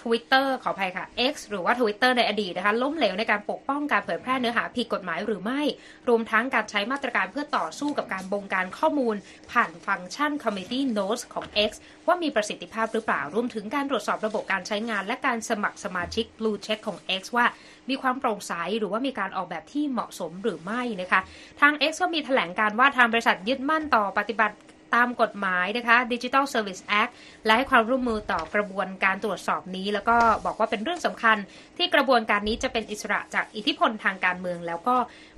[0.00, 5.60] Twitter ขออภัยค่ะ X หรือว่า Twitter ในอดีตนะคะล้มเหลวในการปกป้องการเผยแพร่เนื้อหาผิดกฎหมายหรือไม่
[6.08, 9.16] รวมทั้งการใช้มาตรการเพื่อต่อสู้กับการบงการข้อมูล
[9.52, 11.70] ผ่านฟังก์ชัน Committee Notes ของ X
[12.06, 17.46] ว่ามีประสิทธิภาพหรือเปล่า รวมถึงการตรวจสอบระบบการใช้งาน และการสมัครสมาชิก Blue Check ของ X ว่า
[17.90, 21.20] มีความโปร่งใสหรือว่ามีการออกแบบที่เหมาะสมหรือไม่นะคะ
[21.60, 24.56] ทาง X ก็มีแถลงการว่าทางบริษัทยึดมั่นต่อปฏิบัติ
[24.94, 27.12] ตามกฎหมายนะคะ Digital Service Act
[27.44, 31.36] และให้ความร่วมมือต่อกระบวนการตรวจสอบนี้ แล้วก็บอกว่าเป็นเรื่องสำคัญ
[31.78, 34.96] ที่กระบวนการนี้จะเป็นอิสระจากอิทธิพลทางการเมือง แล้วก็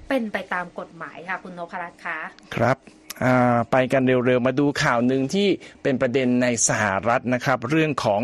[0.08, 2.18] เป็นไปตามกฎหมายค่ะคุณนพรัตน์คะ
[2.56, 2.76] ครับ
[3.70, 5.48] ไปกันเร็วๆ มาดูข่าวหนึ่งที่
[5.82, 8.20] เป็นประเด็นในสหรัฐนะครับ เรื่องของ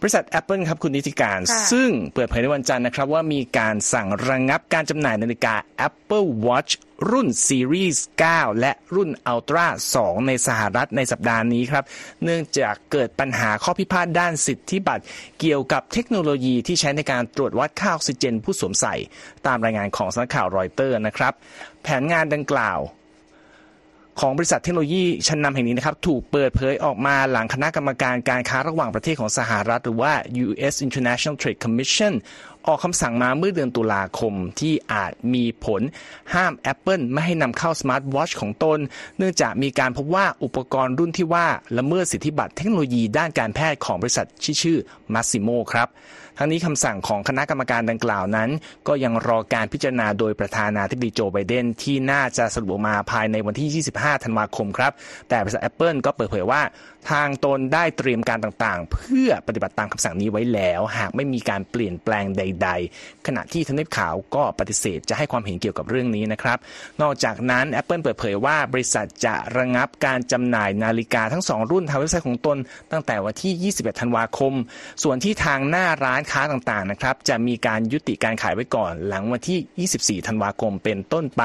[0.00, 1.40] บริษัท Apple ครับคุณนิติการ
[1.72, 5.54] ซึ่งเปิดเผยในวันจันทร์นะครับ ว่ามีการสั่งระงงับการจำหน่ายนาฬิกา
[5.86, 6.72] Apple Watch
[7.10, 7.98] รุ่น Series
[8.30, 11.84] 9 และรุ่น Ultra 2 ในสหรัฐในสัปดาห์นี้ครับ
[12.24, 15.04] เนื่องจากเกิดปัญหาข้อพิพาทด้านสิทธิบัตร
[15.40, 18.94] เกี่ยวกับเทคโนโลยีที่ใช้ในการตรวจวัดค่าออกซิเจนผู้สวมใส่
[19.46, 21.32] ตามรายงานของสำนักข่าวรอยเตอร์นะครับ
[21.82, 22.80] แผนงานดังกล่าว
[24.20, 30.12] ของบริษัทเทคโนโลยีชั้นนำแห่งนี้นะครับถูกเปิดเผยออกมาหลังคณะกรรมการการค้าระหว่างประเทศของสหรัฐ หรือว่า
[30.46, 30.74] U.S.
[30.86, 32.12] International Trade Commission
[32.66, 35.82] ออกคำสั่งมาเมื่อเดือนตุลาคมที่อาจมีผล
[36.34, 38.78] ห้าม Apple ไม่ให้นำเข้าสมาร์ทวอชของตน
[39.18, 41.46] เนื่องจากมีการพบว่าอุปกรณ์รุ่นที่ว่า
[41.78, 44.26] ละเมิดสิทธิบัตรเทคโนโลยีด้านการแพทย์ของบริษัท
[44.62, 44.78] ชื่อ
[45.14, 45.88] Masimo ครับ
[46.42, 48.50] ทั้งนี้คำสั่งของคณะกรรมการดังกล่าวนั้น
[48.88, 54.92] ก็ยังรอการพิจารณาโดยประธานาธิบดีโจไบเดนที่น่าจะสรุปออกมาภายในวันที่ 25 ธันวาคมครับ
[55.28, 56.62] แต่บริษัท Apple ก็เปิดเผยว่า
[57.10, 66.58] ทางตนได้เตรียมการต่างๆ เพื่อปฏิบัติตามคำสั่งนี้ไว้แล้ว หากไม่มีการเปลี่ยนแปลงใด ๆ ขณะที่ทนายข่าวก็ปฏิเสธจะให้ความเห็นเกี่ยวกับเรื่องนี้นะครับ
[67.02, 72.58] นอกจากนั้น Apple เปิดเผยว่าบริษัทจะระงับการจำหน่ายนาฬิกาทั้ง 2 รุ่นทางเว็บไซต์ของตน
[72.92, 74.52] ตั้งแต่วันที่ 21 ธันวาคม
[75.02, 81.42] ส่วนที่ทางหน้าร้านค้าต่างๆนะครับจะมีการยุติการขายไว้ก่อน หลังวันที่ 24 ธันวาคมเป็นต้นไป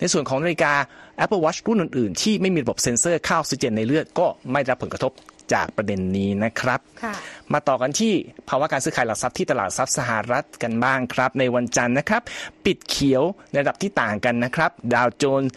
[0.00, 0.74] ในส่วนของนาฬิกา
[1.22, 5.12] Apple Watch รุ่นอื่นๆ ที่ไม่มีระบบเซ็นเซอร์ค่าออกซิเจนในเลือดก็ไม่ได้รับผลกระทบ
[5.54, 7.14] จากประเด็นนี้นะครับค่ะ
[7.52, 8.12] มาต่อกันที่
[8.48, 12.22] ภาวะการซื้อขายหลักทรัพย์ที่ตลาดทรัพย์สหรัฐกันบ้างครับ ในวันจันทร์นะครับ
[12.64, 15.50] ปิดเขียวในระดับที่ต่างกันนะครับ ดาวโจนส์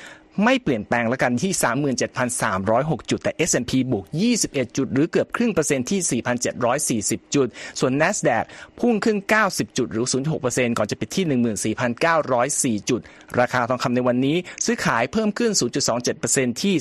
[0.43, 1.51] ไม่เปลี่ยนแปลงแล้วกันที่
[2.31, 4.05] 37,306 จุด แต่ S&P บวก
[4.41, 6.21] 21 จุด หรือเกือบครึ่งเปอร์เซ็นต์ที่
[7.03, 7.47] 4,740 จุด
[7.79, 8.43] ส่วน NASDAQ
[8.79, 10.05] พุ่งขึ้น 90 จุด หรือ
[10.41, 13.01] 0.6%ก่อนจะปิดที่ 14,904 จุด
[13.39, 15.51] ราคาทองคำในวันนี้ซื้อขายเพิ่มขึ้น
[16.07, 16.75] 0.27%ที่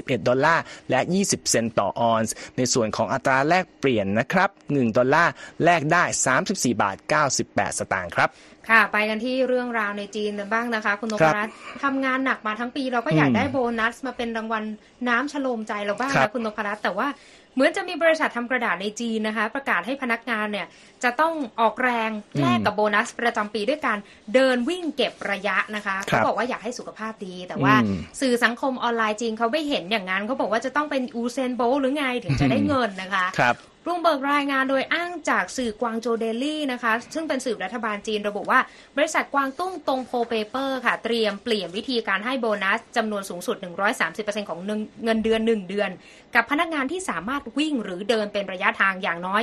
[0.00, 5.32] 2,041 ดอลลาร์ และ 20 เซนต์ต่อออนซ์ ในส่วนของอัตราแลกเปลี่ยนนะครับ 1 ดอลลาร์
[5.64, 6.04] แลกได้
[6.40, 6.96] 34 บาท
[7.38, 8.30] 98 สตางค์ครับ
[8.70, 14.64] ค่ะ ไปกันที่เรื่องราวในจีนกันบ้างนะคะ คุณนพรัตน์ครับ ทำงานหนักมาทั้งปีเราก็อยากอืมได้โบนัสมาเป็นรางวัล
[15.08, 17.08] น้ำชโลมใจเราบ้างครันะบคุณนพรัตน์แต่ว่า
[17.54, 20.66] เหมือนจะมีบริษัททำกระดาษในจีนนะคะ ประกาศให้พนักงานเนี่ย
[21.04, 23.98] จะต้องออกแรงแลกกับโบนัสประจำปีด้วยการ
[24.34, 33.52] เดินวิ่งเก็บระยะนะคะครับ เขาบบอกว่าอยากให้สุขภาพดี แต่ว่าอืมสื่อสังคมออนไลน์จีนเขาไม่เห็นอย่างนั้นเขาบอกว่าจะต้องเป็นยูเซนโบลต์หรือไงถึงจะได้เงินนะคะครับ
[33.86, 38.60] บลูมเบิร์กรายงานโดยอ้างจากสื่อกวางโจวเดลี่นะคะ ซึ่งเป็นสื่อรัฐบาลจีนระบุว่า
[38.96, 43.56] บริษัทกวางตุ้งตงโพเปเปอร์ค่ะ เตรียมเปลี่ยนวิธีการให้โบนัสจำนวนสูงสุด
[44.02, 44.58] 130%ของ
[45.04, 45.90] เงินเดือน 1 เดือน
[46.34, 49.42] กับพนักงานที่สามารถวิ่งหรือเดินเป็นระยะทางอย่างน้อย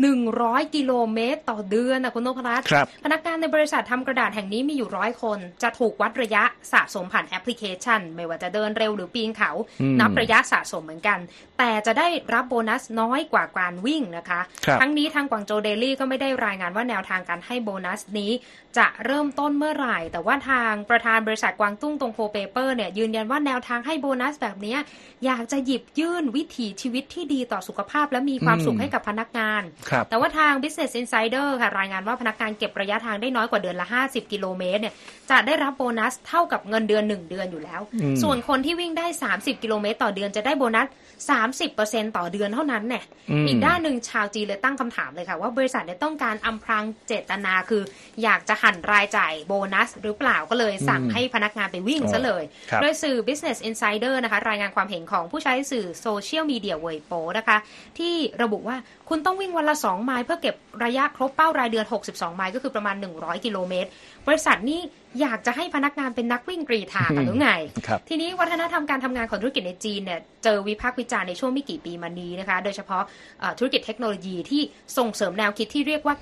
[0.00, 9.50] 100 กิโลเมตรต่อเดือนนะคุณนพรัตน์ครับพนักงานในบริษัททำกระดาษแห่งนี้มีอยู่ร้อยคน จะถูกวัดระยะสะสมผ่านแอปพลิเคชัน ไม่ว่าจะเดินเร็วหรือปีนเขา
[9.80, 11.18] อืมนับระยะสะสมเหมือนกัน
[11.58, 18.32] แต่จะได้รับโบนัสน้อยกว่าการวิ่งนะคะครับทั้งนี้ทางกวางโจวเดลี่ก็ไม่ได้รายงานว่าแนวทางการให้โบนัสนี้
[18.78, 24.78] จะเริ่มต้นเมื่อไหร่ แต่ว่าทางประธานบริษัทกวางตุ้งตงโพเปเปอร์เนี่ยยืนยันว่าแนวทางให้โบนัสแบบเนี้ย
[25.24, 34.94] อยากจะหยิบยื่นวิถีชีวิตที่ดีต่อสุขภาพและมีความสุขให้กับพนักงานครับแต่ว่าทาง Business Insider ค่ะรายงานว่าพนักงานเก็บระยะทางได้น้อยกว่าเดือนละ 50 กิโลเมตรเนี่ย
[35.30, 40.86] จะได้รับโบนัสเท่ากับเงินเดือน 1 เดือนอยู่แล้วอืมส่วนคนที่วิ่งได้ 30 กิโลเมตร ต่อเดือนจะได้โบนัส
[41.30, 47.82] 30%ต่อเดือนเท่านั้นเนี่ยอืมอีกด้านหนึ่งชาวจีนเลยตั้งคำถามเลยค่ะ ว่าบริษัทเนี่ยต้องการอำพรางเจตนาคือ
[48.22, 57.56] อยากจะหั่นรายจ่ายโบนัสหรือเปล่าก็เลยสั่งอืมให้พนักงานไปวิ่งซะเลยครับโดยสื่อ Business Insider นะคะ รายงานความเห็นของผู้ใช้สื่อโซเชียลมีเดียเวยโปนะคะ
[57.98, 58.76] ที่ระบุว่า
[59.08, 60.54] คุณต้องวิ่งวันละ 2 ไมล์เพื่อเก็บ
[60.84, 63.88] ระยะครบเป้ารายเดือน 62 ไมล์ก็คือประมาณ 100 กิโลเมตร
[64.26, 64.80] บริษัทนี้
[65.20, 67.50] อยากจะให้พนักงานเป็นนักวิ่งกรีธากันหรือไง
[67.86, 73.02] ครับทีนี้วัฒนธรรมการทำงานของธุรกิจในจีนเนี่ยเจอวิพากษ์วิจารณ์ในช่วงไม่กี่ปีมานี้นะคะ โดยเฉพาะ
[73.40, 74.62] เอ่อธุรกิจเทคโนโลยีที่
[74.98, 76.16] ส่งเสริมแนวคิดที่เรียกว่า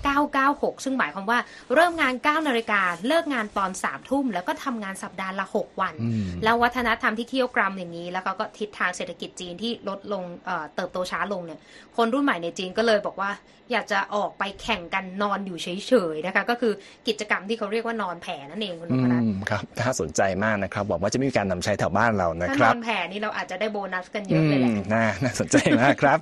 [0.54, 1.38] 996 ซึ่งหมายความว่า
[1.74, 11.58] เริ่มงาน 9 นาฬิกา เลิกงานตอน 3 ทุ่ม แล้วก็ทำงานสัปดาห์ละ 6 วันอืมแล้ววัฒนธรรมที่เคี่ยวกรำอย่างนี้ แล้วเขาก็ทิศทางเศรษฐกิจจีนที่ลดลงเอ่อเติบโตช้าลงเนี่ย
[11.96, 13.30] คนรุ่นใหม่ในจีนก็เลยบอกว่า
[13.72, 16.72] อยากจะออกไปแข่งกันนอนอยู่เฉยๆนะคะ ก็คือ
[17.08, 26.18] กิจกรรมที่เขาเรียกว่านอนแผ่นั่นเองคุณนอืพรัตน์มครับน่าสนใจมากนะครับหวังว่าจะไมมีการนำใช้แถวบ้านเรานะถ้าคนรับอนแผ่นี่เราอาจจะได้โบนัสกันเยอือะเลยแหละมน่าน่าสนใจมากครับ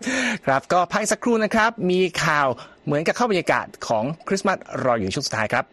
[0.47, 2.49] ครับ ก็พักสักครู่นะครับ มีข่าว
[2.87, 5.65] เหมือนกับเข้าบรรยากาศของคริสต์มาสรออยู่ในช่วงสุดท้ายครับ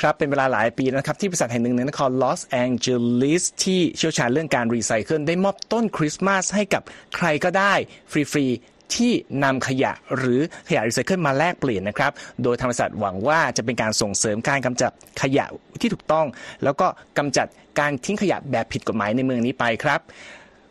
[0.00, 2.86] ครับเป็นเวลาหลายปีนะครับที่บริษัทแห่งหนึ่งในนครลอสแองเจ
[3.22, 6.82] ลิสที่เชี่ยวชาญเรื่องการรีไซเคิลได้มอบต้นคริสต์มาสให้กับ
[7.16, 7.74] ใครก็ได้
[8.12, 9.12] ฟรีๆที่
[9.44, 15.46] นำขยะหรือขยะรีไซเคิลมาแลกเปลี่ยนนะครับ โดยทางบริษัทหวังว่าจะเป็นการส่งเสริมการกำจัดขยะ
[15.80, 16.26] ที่ถูกต้อง
[16.64, 16.86] แล้วก็
[17.18, 17.46] กำจัด
[17.80, 20.00] การทิ้งขยะแบบผิดกฎหมายในเมืองนี้ไปครับ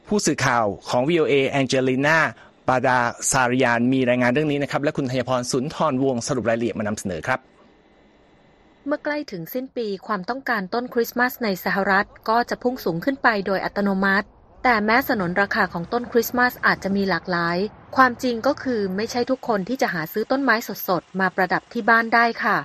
[0.08, 2.18] ผู้สื่อข่าวของ VOA แองเจลิน่า
[2.68, 2.98] ปาดา
[3.32, 7.55] ซาริยานมีรายงานเรื่องนี้นะครับ และคุณธัญพรสุนทรวงศ์สรุปรายละเอียดมานำเสนอครับ
[8.88, 14.28] เมื่อใกล้ถึงสิ้นปีความต้องการต้นคริสต์มาสในสหรัฐก็จะพุ่งสูงขึ้นไปโดยอัตโนมัติ
[14.64, 17.58] แต่แม้สนนราคาของต้นคริสต์มาสอาจจะมีหลากหลาย
[17.96, 20.56] ความจริงก็คือไม่ใช่ทุกคนที่จะหาซื้อต้นไม้
[20.88, 22.58] สดๆ มาประดับที่บ้านได้ค่ะ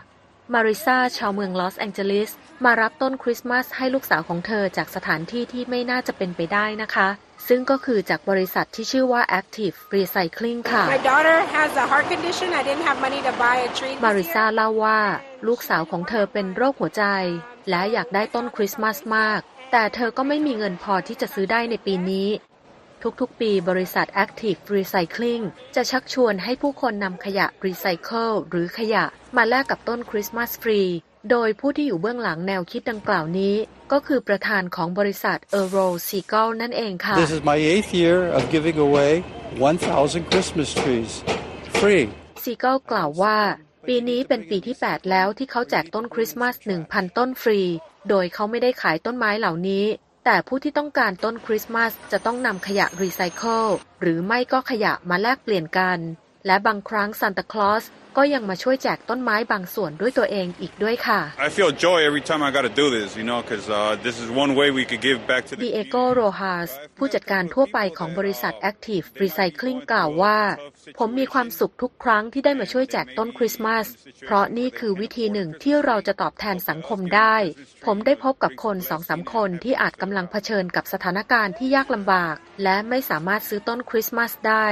[0.52, 2.30] มาริซาชาวเมืองลอสแองเจลิส
[2.64, 7.08] มารับต้นคริสต์มาสให้ลูกสาวของเธอจากสถานที่ที่ไม่น่าจะเป็นไปได้นะคะ
[7.52, 12.48] ซึ่งก็คือจากบริษัทที่ชื่อว่า Active Recycling ค่ะ My daughter has a heart condition.
[12.60, 13.94] I didn't have money to buy a tree.
[14.04, 14.34] มา this ริ year.
[14.34, 15.00] ซาเล่าว่า
[15.46, 17.04] ลูกสาวของเธอเป็นโรคหัวใจ
[17.70, 19.40] และอยากได้ต้นคริสต์มาสมาก
[19.72, 22.28] แต่เธอก็ไม่มีเงินพอที่จะซื้อได้ในปีนี้
[23.20, 25.44] ทุกๆ ปีบริษัท Active Recycling
[25.76, 29.04] จะชักชวนให้ผู้คนนำขยะรีไซเคิลหรือขยะ
[29.36, 30.82] มาแลกกับต้นคริสต์มาสฟรี
[31.30, 33.54] โดยผู้ที่อยู่เบื้องหลังแนวคิดดังกล่าวนี้
[33.92, 37.58] ก็คือประธานของบริษัท e u r o s e a g u l นั่นเองค่ะ This is my
[37.72, 39.12] eighth year of giving away
[39.70, 41.12] 1,000 Christmas trees
[41.80, 42.04] free.
[42.44, 43.38] ซีเกิลกล่าวว่า
[43.88, 46.54] ปีนี้เป็นปีที่ 8 แล้วที่เขาแจกต้นคริสต์มาส
[46.86, 47.60] 1,000 ต้นฟรี
[48.08, 49.84] โดยเขาไม่ได้ขายต้นไม้เหล่านี้
[50.24, 53.64] แต่ผู้ที่ต้องการต้นคริสต์มาสจะต้องนำขยะรีไซเคิล
[54.00, 55.98] หรือไม่ก็ขยะมาแลกเปลี่ยนกัน
[56.46, 57.84] และบางครั้งซานตาคลอส
[58.16, 63.80] ก็ยังมาช่วยแจกต้นไม้บางส่วนด้วยตัวเองอีกด้วยค่ะ I feel joy every time I got to do this, you know, because uh,
[64.06, 70.38] this is one way we could give back to the ดีเอโกโรฮาสผู้จัดการทั่วไปของบริษัท Active Recycling กล่าวว่า
[70.98, 73.86] ผมมีความสุขทุกครั้งที่ได้มาช่วยแจกต้นคริสต์มาส
[74.26, 77.36] เพราะนี่คือวิธีหนึ่งที่เราจะตอบแทนสังคมได้
[77.86, 84.68] ผมได้พบกับคนสองสามคนที่อาจกำลังเผชิญกับสถานการณ์ที่ยากลำบาก และไม่สามารถซื้อต้นคริสต์มาสได้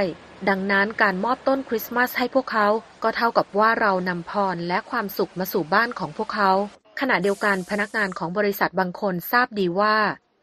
[0.47, 2.67] ดังนั้นการมอบต้นคริสต์มาสให้พวกเขา
[3.03, 6.51] ก็เท่ากับว่าเรานำพรและความสุขมาสู่บ้านของพวกเขา
[6.99, 9.97] ขณะเดียวกันพนักงานของบริษัทบางคนทราบดีว่า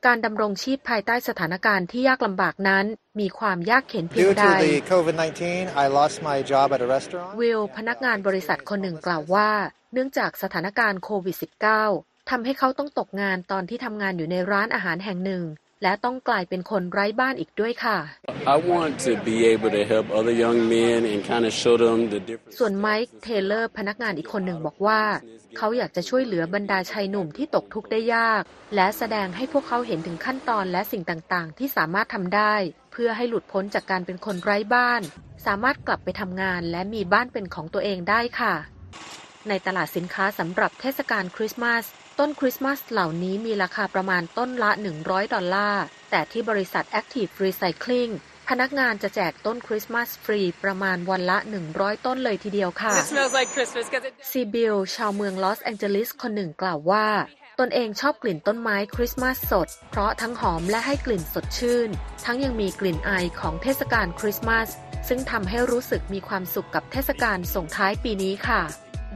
[0.06, 2.84] การดำรงชีพภายใต้สถานการณ์ที่ยากลำบากนั้น
[3.20, 5.42] มีความยากเข็นเพียง Due ใด to the COVID-19,
[5.82, 7.30] I lost my job at a restaurant.
[7.40, 9.50] วิลพนักงานบริษัทคนหนึ่งกล่าวว่า
[9.92, 11.36] เนื่องจากสถานการณ์โควิด
[11.82, 15.42] -19 ทำให้เขาต้องตกงานตอนที่ทำงานอยู่ในร้านอาหารแห่งหนึ่ง
[15.82, 17.98] และต้องกลายเป็นคนไร้บ้านอีกด้วยค่ะ
[18.54, 21.98] I want to be able to help other young men and kind of show them
[22.14, 22.54] the difference.
[22.58, 25.02] ส่วนไมค์เทเลอร์พนักงานอีกคนหนึ่งบอกว่า
[25.56, 28.42] เขาอยากจะช่วยเหลือบรรดาชายหนุ่มที่ตกทุกข์ได้ยาก
[28.74, 32.54] และแสดงให้พวกเขาเห็นถึงขั้นตอนและสิ่งต่างๆ ที่สามารถทำได้
[32.92, 35.02] เพื่อให้หลุดพ้นจากการเป็นคนไร้บ้าน
[35.46, 38.54] สามารถกลับไปทำงานและมีบ้านเป็นของตัวเองได้ค่ะ
[39.48, 41.84] ในตลาดสินค้าสำหรับเทศกาลคริสต์มาส
[42.20, 44.70] ต้นคริสต์มาสเหล่านี้มีราคาประมาณต้นละ
[45.02, 48.12] 100 ดอลลาร์ แต่ที่บริษัท Active Recycling
[48.48, 51.38] พนักงานจะแจกต้นคริสต์มาสฟรีประมาณวันละ
[51.72, 57.06] 100 ต้นเลยทีเดียวค่ะ It smells like Christmas because it ซีบิลชาวเมืองลอสแองเจลิสคนหนึ่งกล่าวว่า
[57.60, 61.88] ตนเองชอบกลิ่นต้นไม้คริสต์มาสสด เพราะทั้งหอมและให้กลิ่นสดชื่น
[62.24, 64.68] ทั้งยังมีกลิ่นอายของเทศกาลคริสต์มาส
[65.08, 68.60] ซึ่งทำให้รู้สึกมีความสุขกับเทศกาลส่งท้ายปีนี้ค่ะ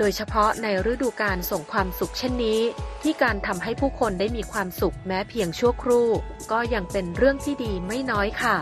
[0.03, 2.61] โดยเฉพาะในฤดูการส่งความสุขเช่นนี้
[3.03, 6.09] ที่การทำให้ผู้คนได้มีความสุขแม้เพียงชั่วครู่
[6.53, 8.57] ก็ยังเป็นเรื่องที่ดีไม่น้อยค่ะ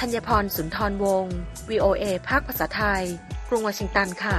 [0.00, 1.36] ธัญพรสุนทรวงศ์
[1.68, 3.04] VOA ภาคภาษาไทย
[3.48, 4.38] กรุงวอชิงตันค่ะ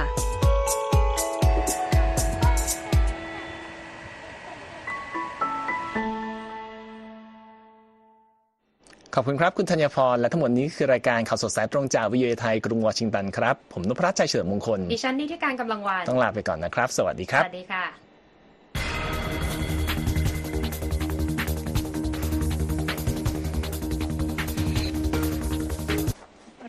[9.14, 17.84] ขอบคุณครับ คุณธัญพร และทั้งหมดนี้คือรายการข่าวสดสายตรงจากวิทยไทยกรุงวอชิงตันครับ ผมนพรัชชัยเฉลิมมงคล ดิฉันนิติการกำลังวันต้องลาไปก่อนนะครับ สวัสดีคสรับวัสดีค่ะ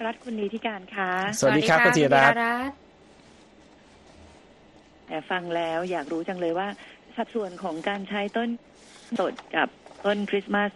[0.05, 2.75] รัฐคุณนีที่การค่ะสวัสดีครับคุณธีรัตน์คุณธีรัตน์
[5.07, 6.67] แต่ฟังแล้วอยากรู้จังเลยว่า
[7.15, 8.49] สัดส่วนของการใช้ต้น
[9.19, 9.67] สดกับ
[10.05, 10.71] ต้นคริสต์มาส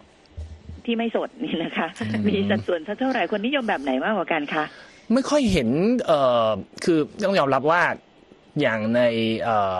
[0.87, 1.87] ที่ไม่สดนี่นะคะ
[2.27, 4.63] มีสัดส่วนสักเท่าไหร่คนนิยมแบบไหนมากกว่ากันคะ
[5.13, 5.69] ไม่ค่อยเห็น
[6.05, 6.49] เอ่อ
[6.83, 7.81] คือต้องยอมรับว่า
[8.61, 9.01] อย่างใน
[9.43, 9.79] เอ่อ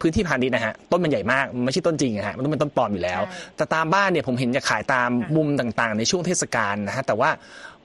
[0.00, 7.30] พื้นที่พาณิชย์นะฮะต้นมันใหญ่มากมันไม่ใช่ต้นจริงอะฮะมันต้องเป็นต้นปลอมอยู่แล้วใช่แต่ตามบ้านเนี่ยผมเห็นจะขายตามมุมต่างๆ ในช่วงเทศกาลนะฮะแต่ว่า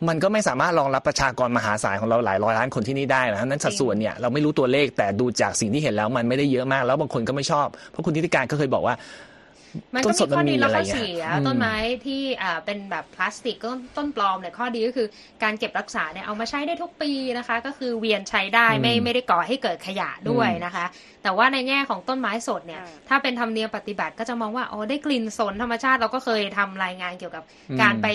[0.08, 8.96] มันก็ไม่สามารถรองรับประชากรมหาศาลของเราหลายร้อยล้านคนที่นี่ได้นะฮะนั้นสัดส่วนเนี่ยเราไม่รู้ตัวเลขแต่ดูจากสิ่งที่เห็นแล้วมันไม่ได้เยอะมาก แล้วบางคนก็ไม่ชอบ เพราะคุณทิติการก็เคยบอกว่า
[9.96, 15.08] มันต้ก็นสมีดข้อมันมีดีและอะไรข้อเงี้ยเสียอืมต้นไม้ที่อ่าเป็นแบบพลาสติกต้นต้นปลอมเนี่ยข้อดีก็คือ
[15.44, 20.86] การเก็บรักษาเนี่ยเอามาใช้ได้ทุกปีนะคะ ก็คือเวียนใช้ได้ไม่อืมไม่ได้ก่อให้เกิดขยะด้วยอืมนะคะ
[21.24, 28.08] แต่ว่าในแง่ของต้นไม้สดเนี่ยค่ะถ้าเป็นธรรมเนียมปฏิบัติก็จะมองว่าอ๋อได้กลิ่นสนธรรมชาติเราก็เคยทำรายงานเกี่ยวกับอืมการไป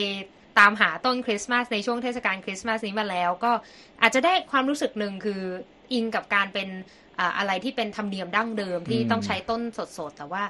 [0.58, 3.52] ตามหาต้นคริสต์มาสในช่วงเทศกาลคริสต์มาสนี้มาแล้ว ก็
[4.02, 5.42] อาจจะได้ความรู้สึกหนึ่งคือ
[5.92, 6.68] อิงกับการเป็น
[7.18, 9.62] อ่าอะไรที่เป็นธรรมเนียมดั้งเดิมที่อืมต้องใช้ต้น
[9.98, 10.42] สดๆ แต่ว่า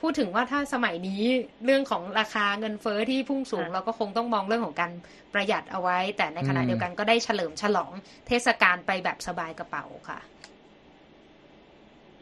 [0.00, 1.22] พูดถึงว่าถ้าสมัยนี้
[1.64, 4.92] เรื่องของราคาเงินเฟ้อที่พุ่งสูงค่ะเราก็คงต้องมองเรื่องของการ
[5.34, 7.90] ประหยัดเอาไว้ แต่ในขณะอืมเดียวกันก็ได้เฉลิมฉลอง
[8.26, 10.18] เทศกาลไปแบบสบายกระเป๋าค่ะ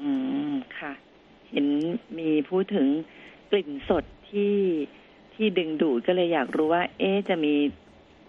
[0.03, 0.11] อื
[0.53, 0.93] มค่ะ
[1.51, 1.67] เห็น
[2.19, 2.87] มีพูดถึง
[3.51, 4.57] กลิ่นสดที่
[5.35, 7.55] ที่ดึงดูดก็เลยอยากรู้ว่า เอ๊ะจะมี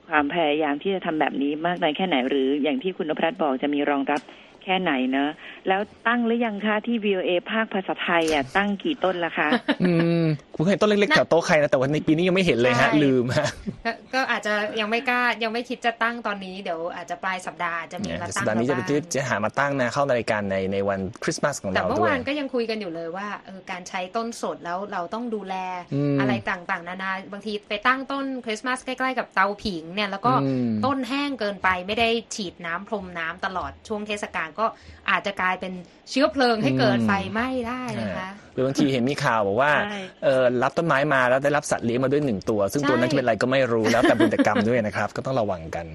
[0.07, 4.21] ความพยายามที่จะทำแบบนี้มากน้อยแค่ไหนหรืออย่างที่คุณนพรัตน์บอกจะมีรองรับ
[4.63, 5.29] แค่ไหนเนอะ
[5.67, 9.47] แล้วตั้งหรือยังคะที่ VOA ภาคภาษาไทยอะตั้งกี่ต้นละคะ
[9.83, 9.91] อื
[10.21, 10.23] ม
[10.55, 13.47] ผมเห็นต้นเล็กๆแถวโต๊ะใครนะแต่ว่าในปีนี้ยังไม่เห็นเลยฮะ ใช่ ลืมฮะ
[13.85, 25.55] ก็ก็อาจจะยังไม่กล้ายังไม่คิดจะตั้งตอนนี้เดี๋ยวอาจจะปลายสัปดาห์อาจจะมีเนี่ยมาสัตั้ปงดาห์นี้จะมาจะบ้างจะหามาตั้งนะเข้ารายการในในวันคริสต์มาสของแต่เราเมื่อด้วย วานก็ยังคุยกันอยู่เลยว่าเออการใช้ต้นสดแล้วเราต้องดูแล
[25.93, 34.65] อืมอะไรต่างๆ นานาบางทีไปตั้งต้นคริสต์มาสใกล้ๆกับเตาผิงเนี่ยแล้วก็อืม ต้นแห้งเกินไปไม่ได้ฉีดน้ำพรมน้ำตลอดช่วงเทศกาลก็
[35.09, 35.73] อาจจะกลายเป็น
[36.09, 45.85] เชื้อเพลิงให้เกิดไฟไหม้ได้นะคะหรือบางทีเห็นมีข่าวบอกว่าใช่เออรับต้นไม้มาแล้วได้รับสัตว์เลี้ยงมาด้วยหนึ่งตัว ซึ่งตัวนั้นใช่จะเป็นอะไรก็ไม่รู้แล้วแต่บุญกรรมด้วยนะครับ ก็ต้องระวังกัน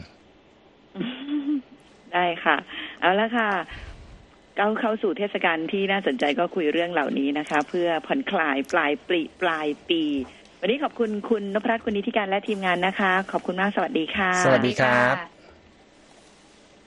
[2.12, 2.56] ได้ค่ะ
[3.00, 3.50] เอาละค่ะ
[4.56, 10.02] เข้าเข้าสู่เทศกาลที่น่าสนใจก็คุยเรื่องเหล่านี้นะคะ เพื่อผ่อนคลายปลายปีปลายปี
[10.58, 15.34] ไปวันนี้ขอบคุณคุณนพรัตน์คุณนิติการและทีมงานนะคะ ขอบคุณมากสวัสดีค่ะ สวัสดีครับค่ะ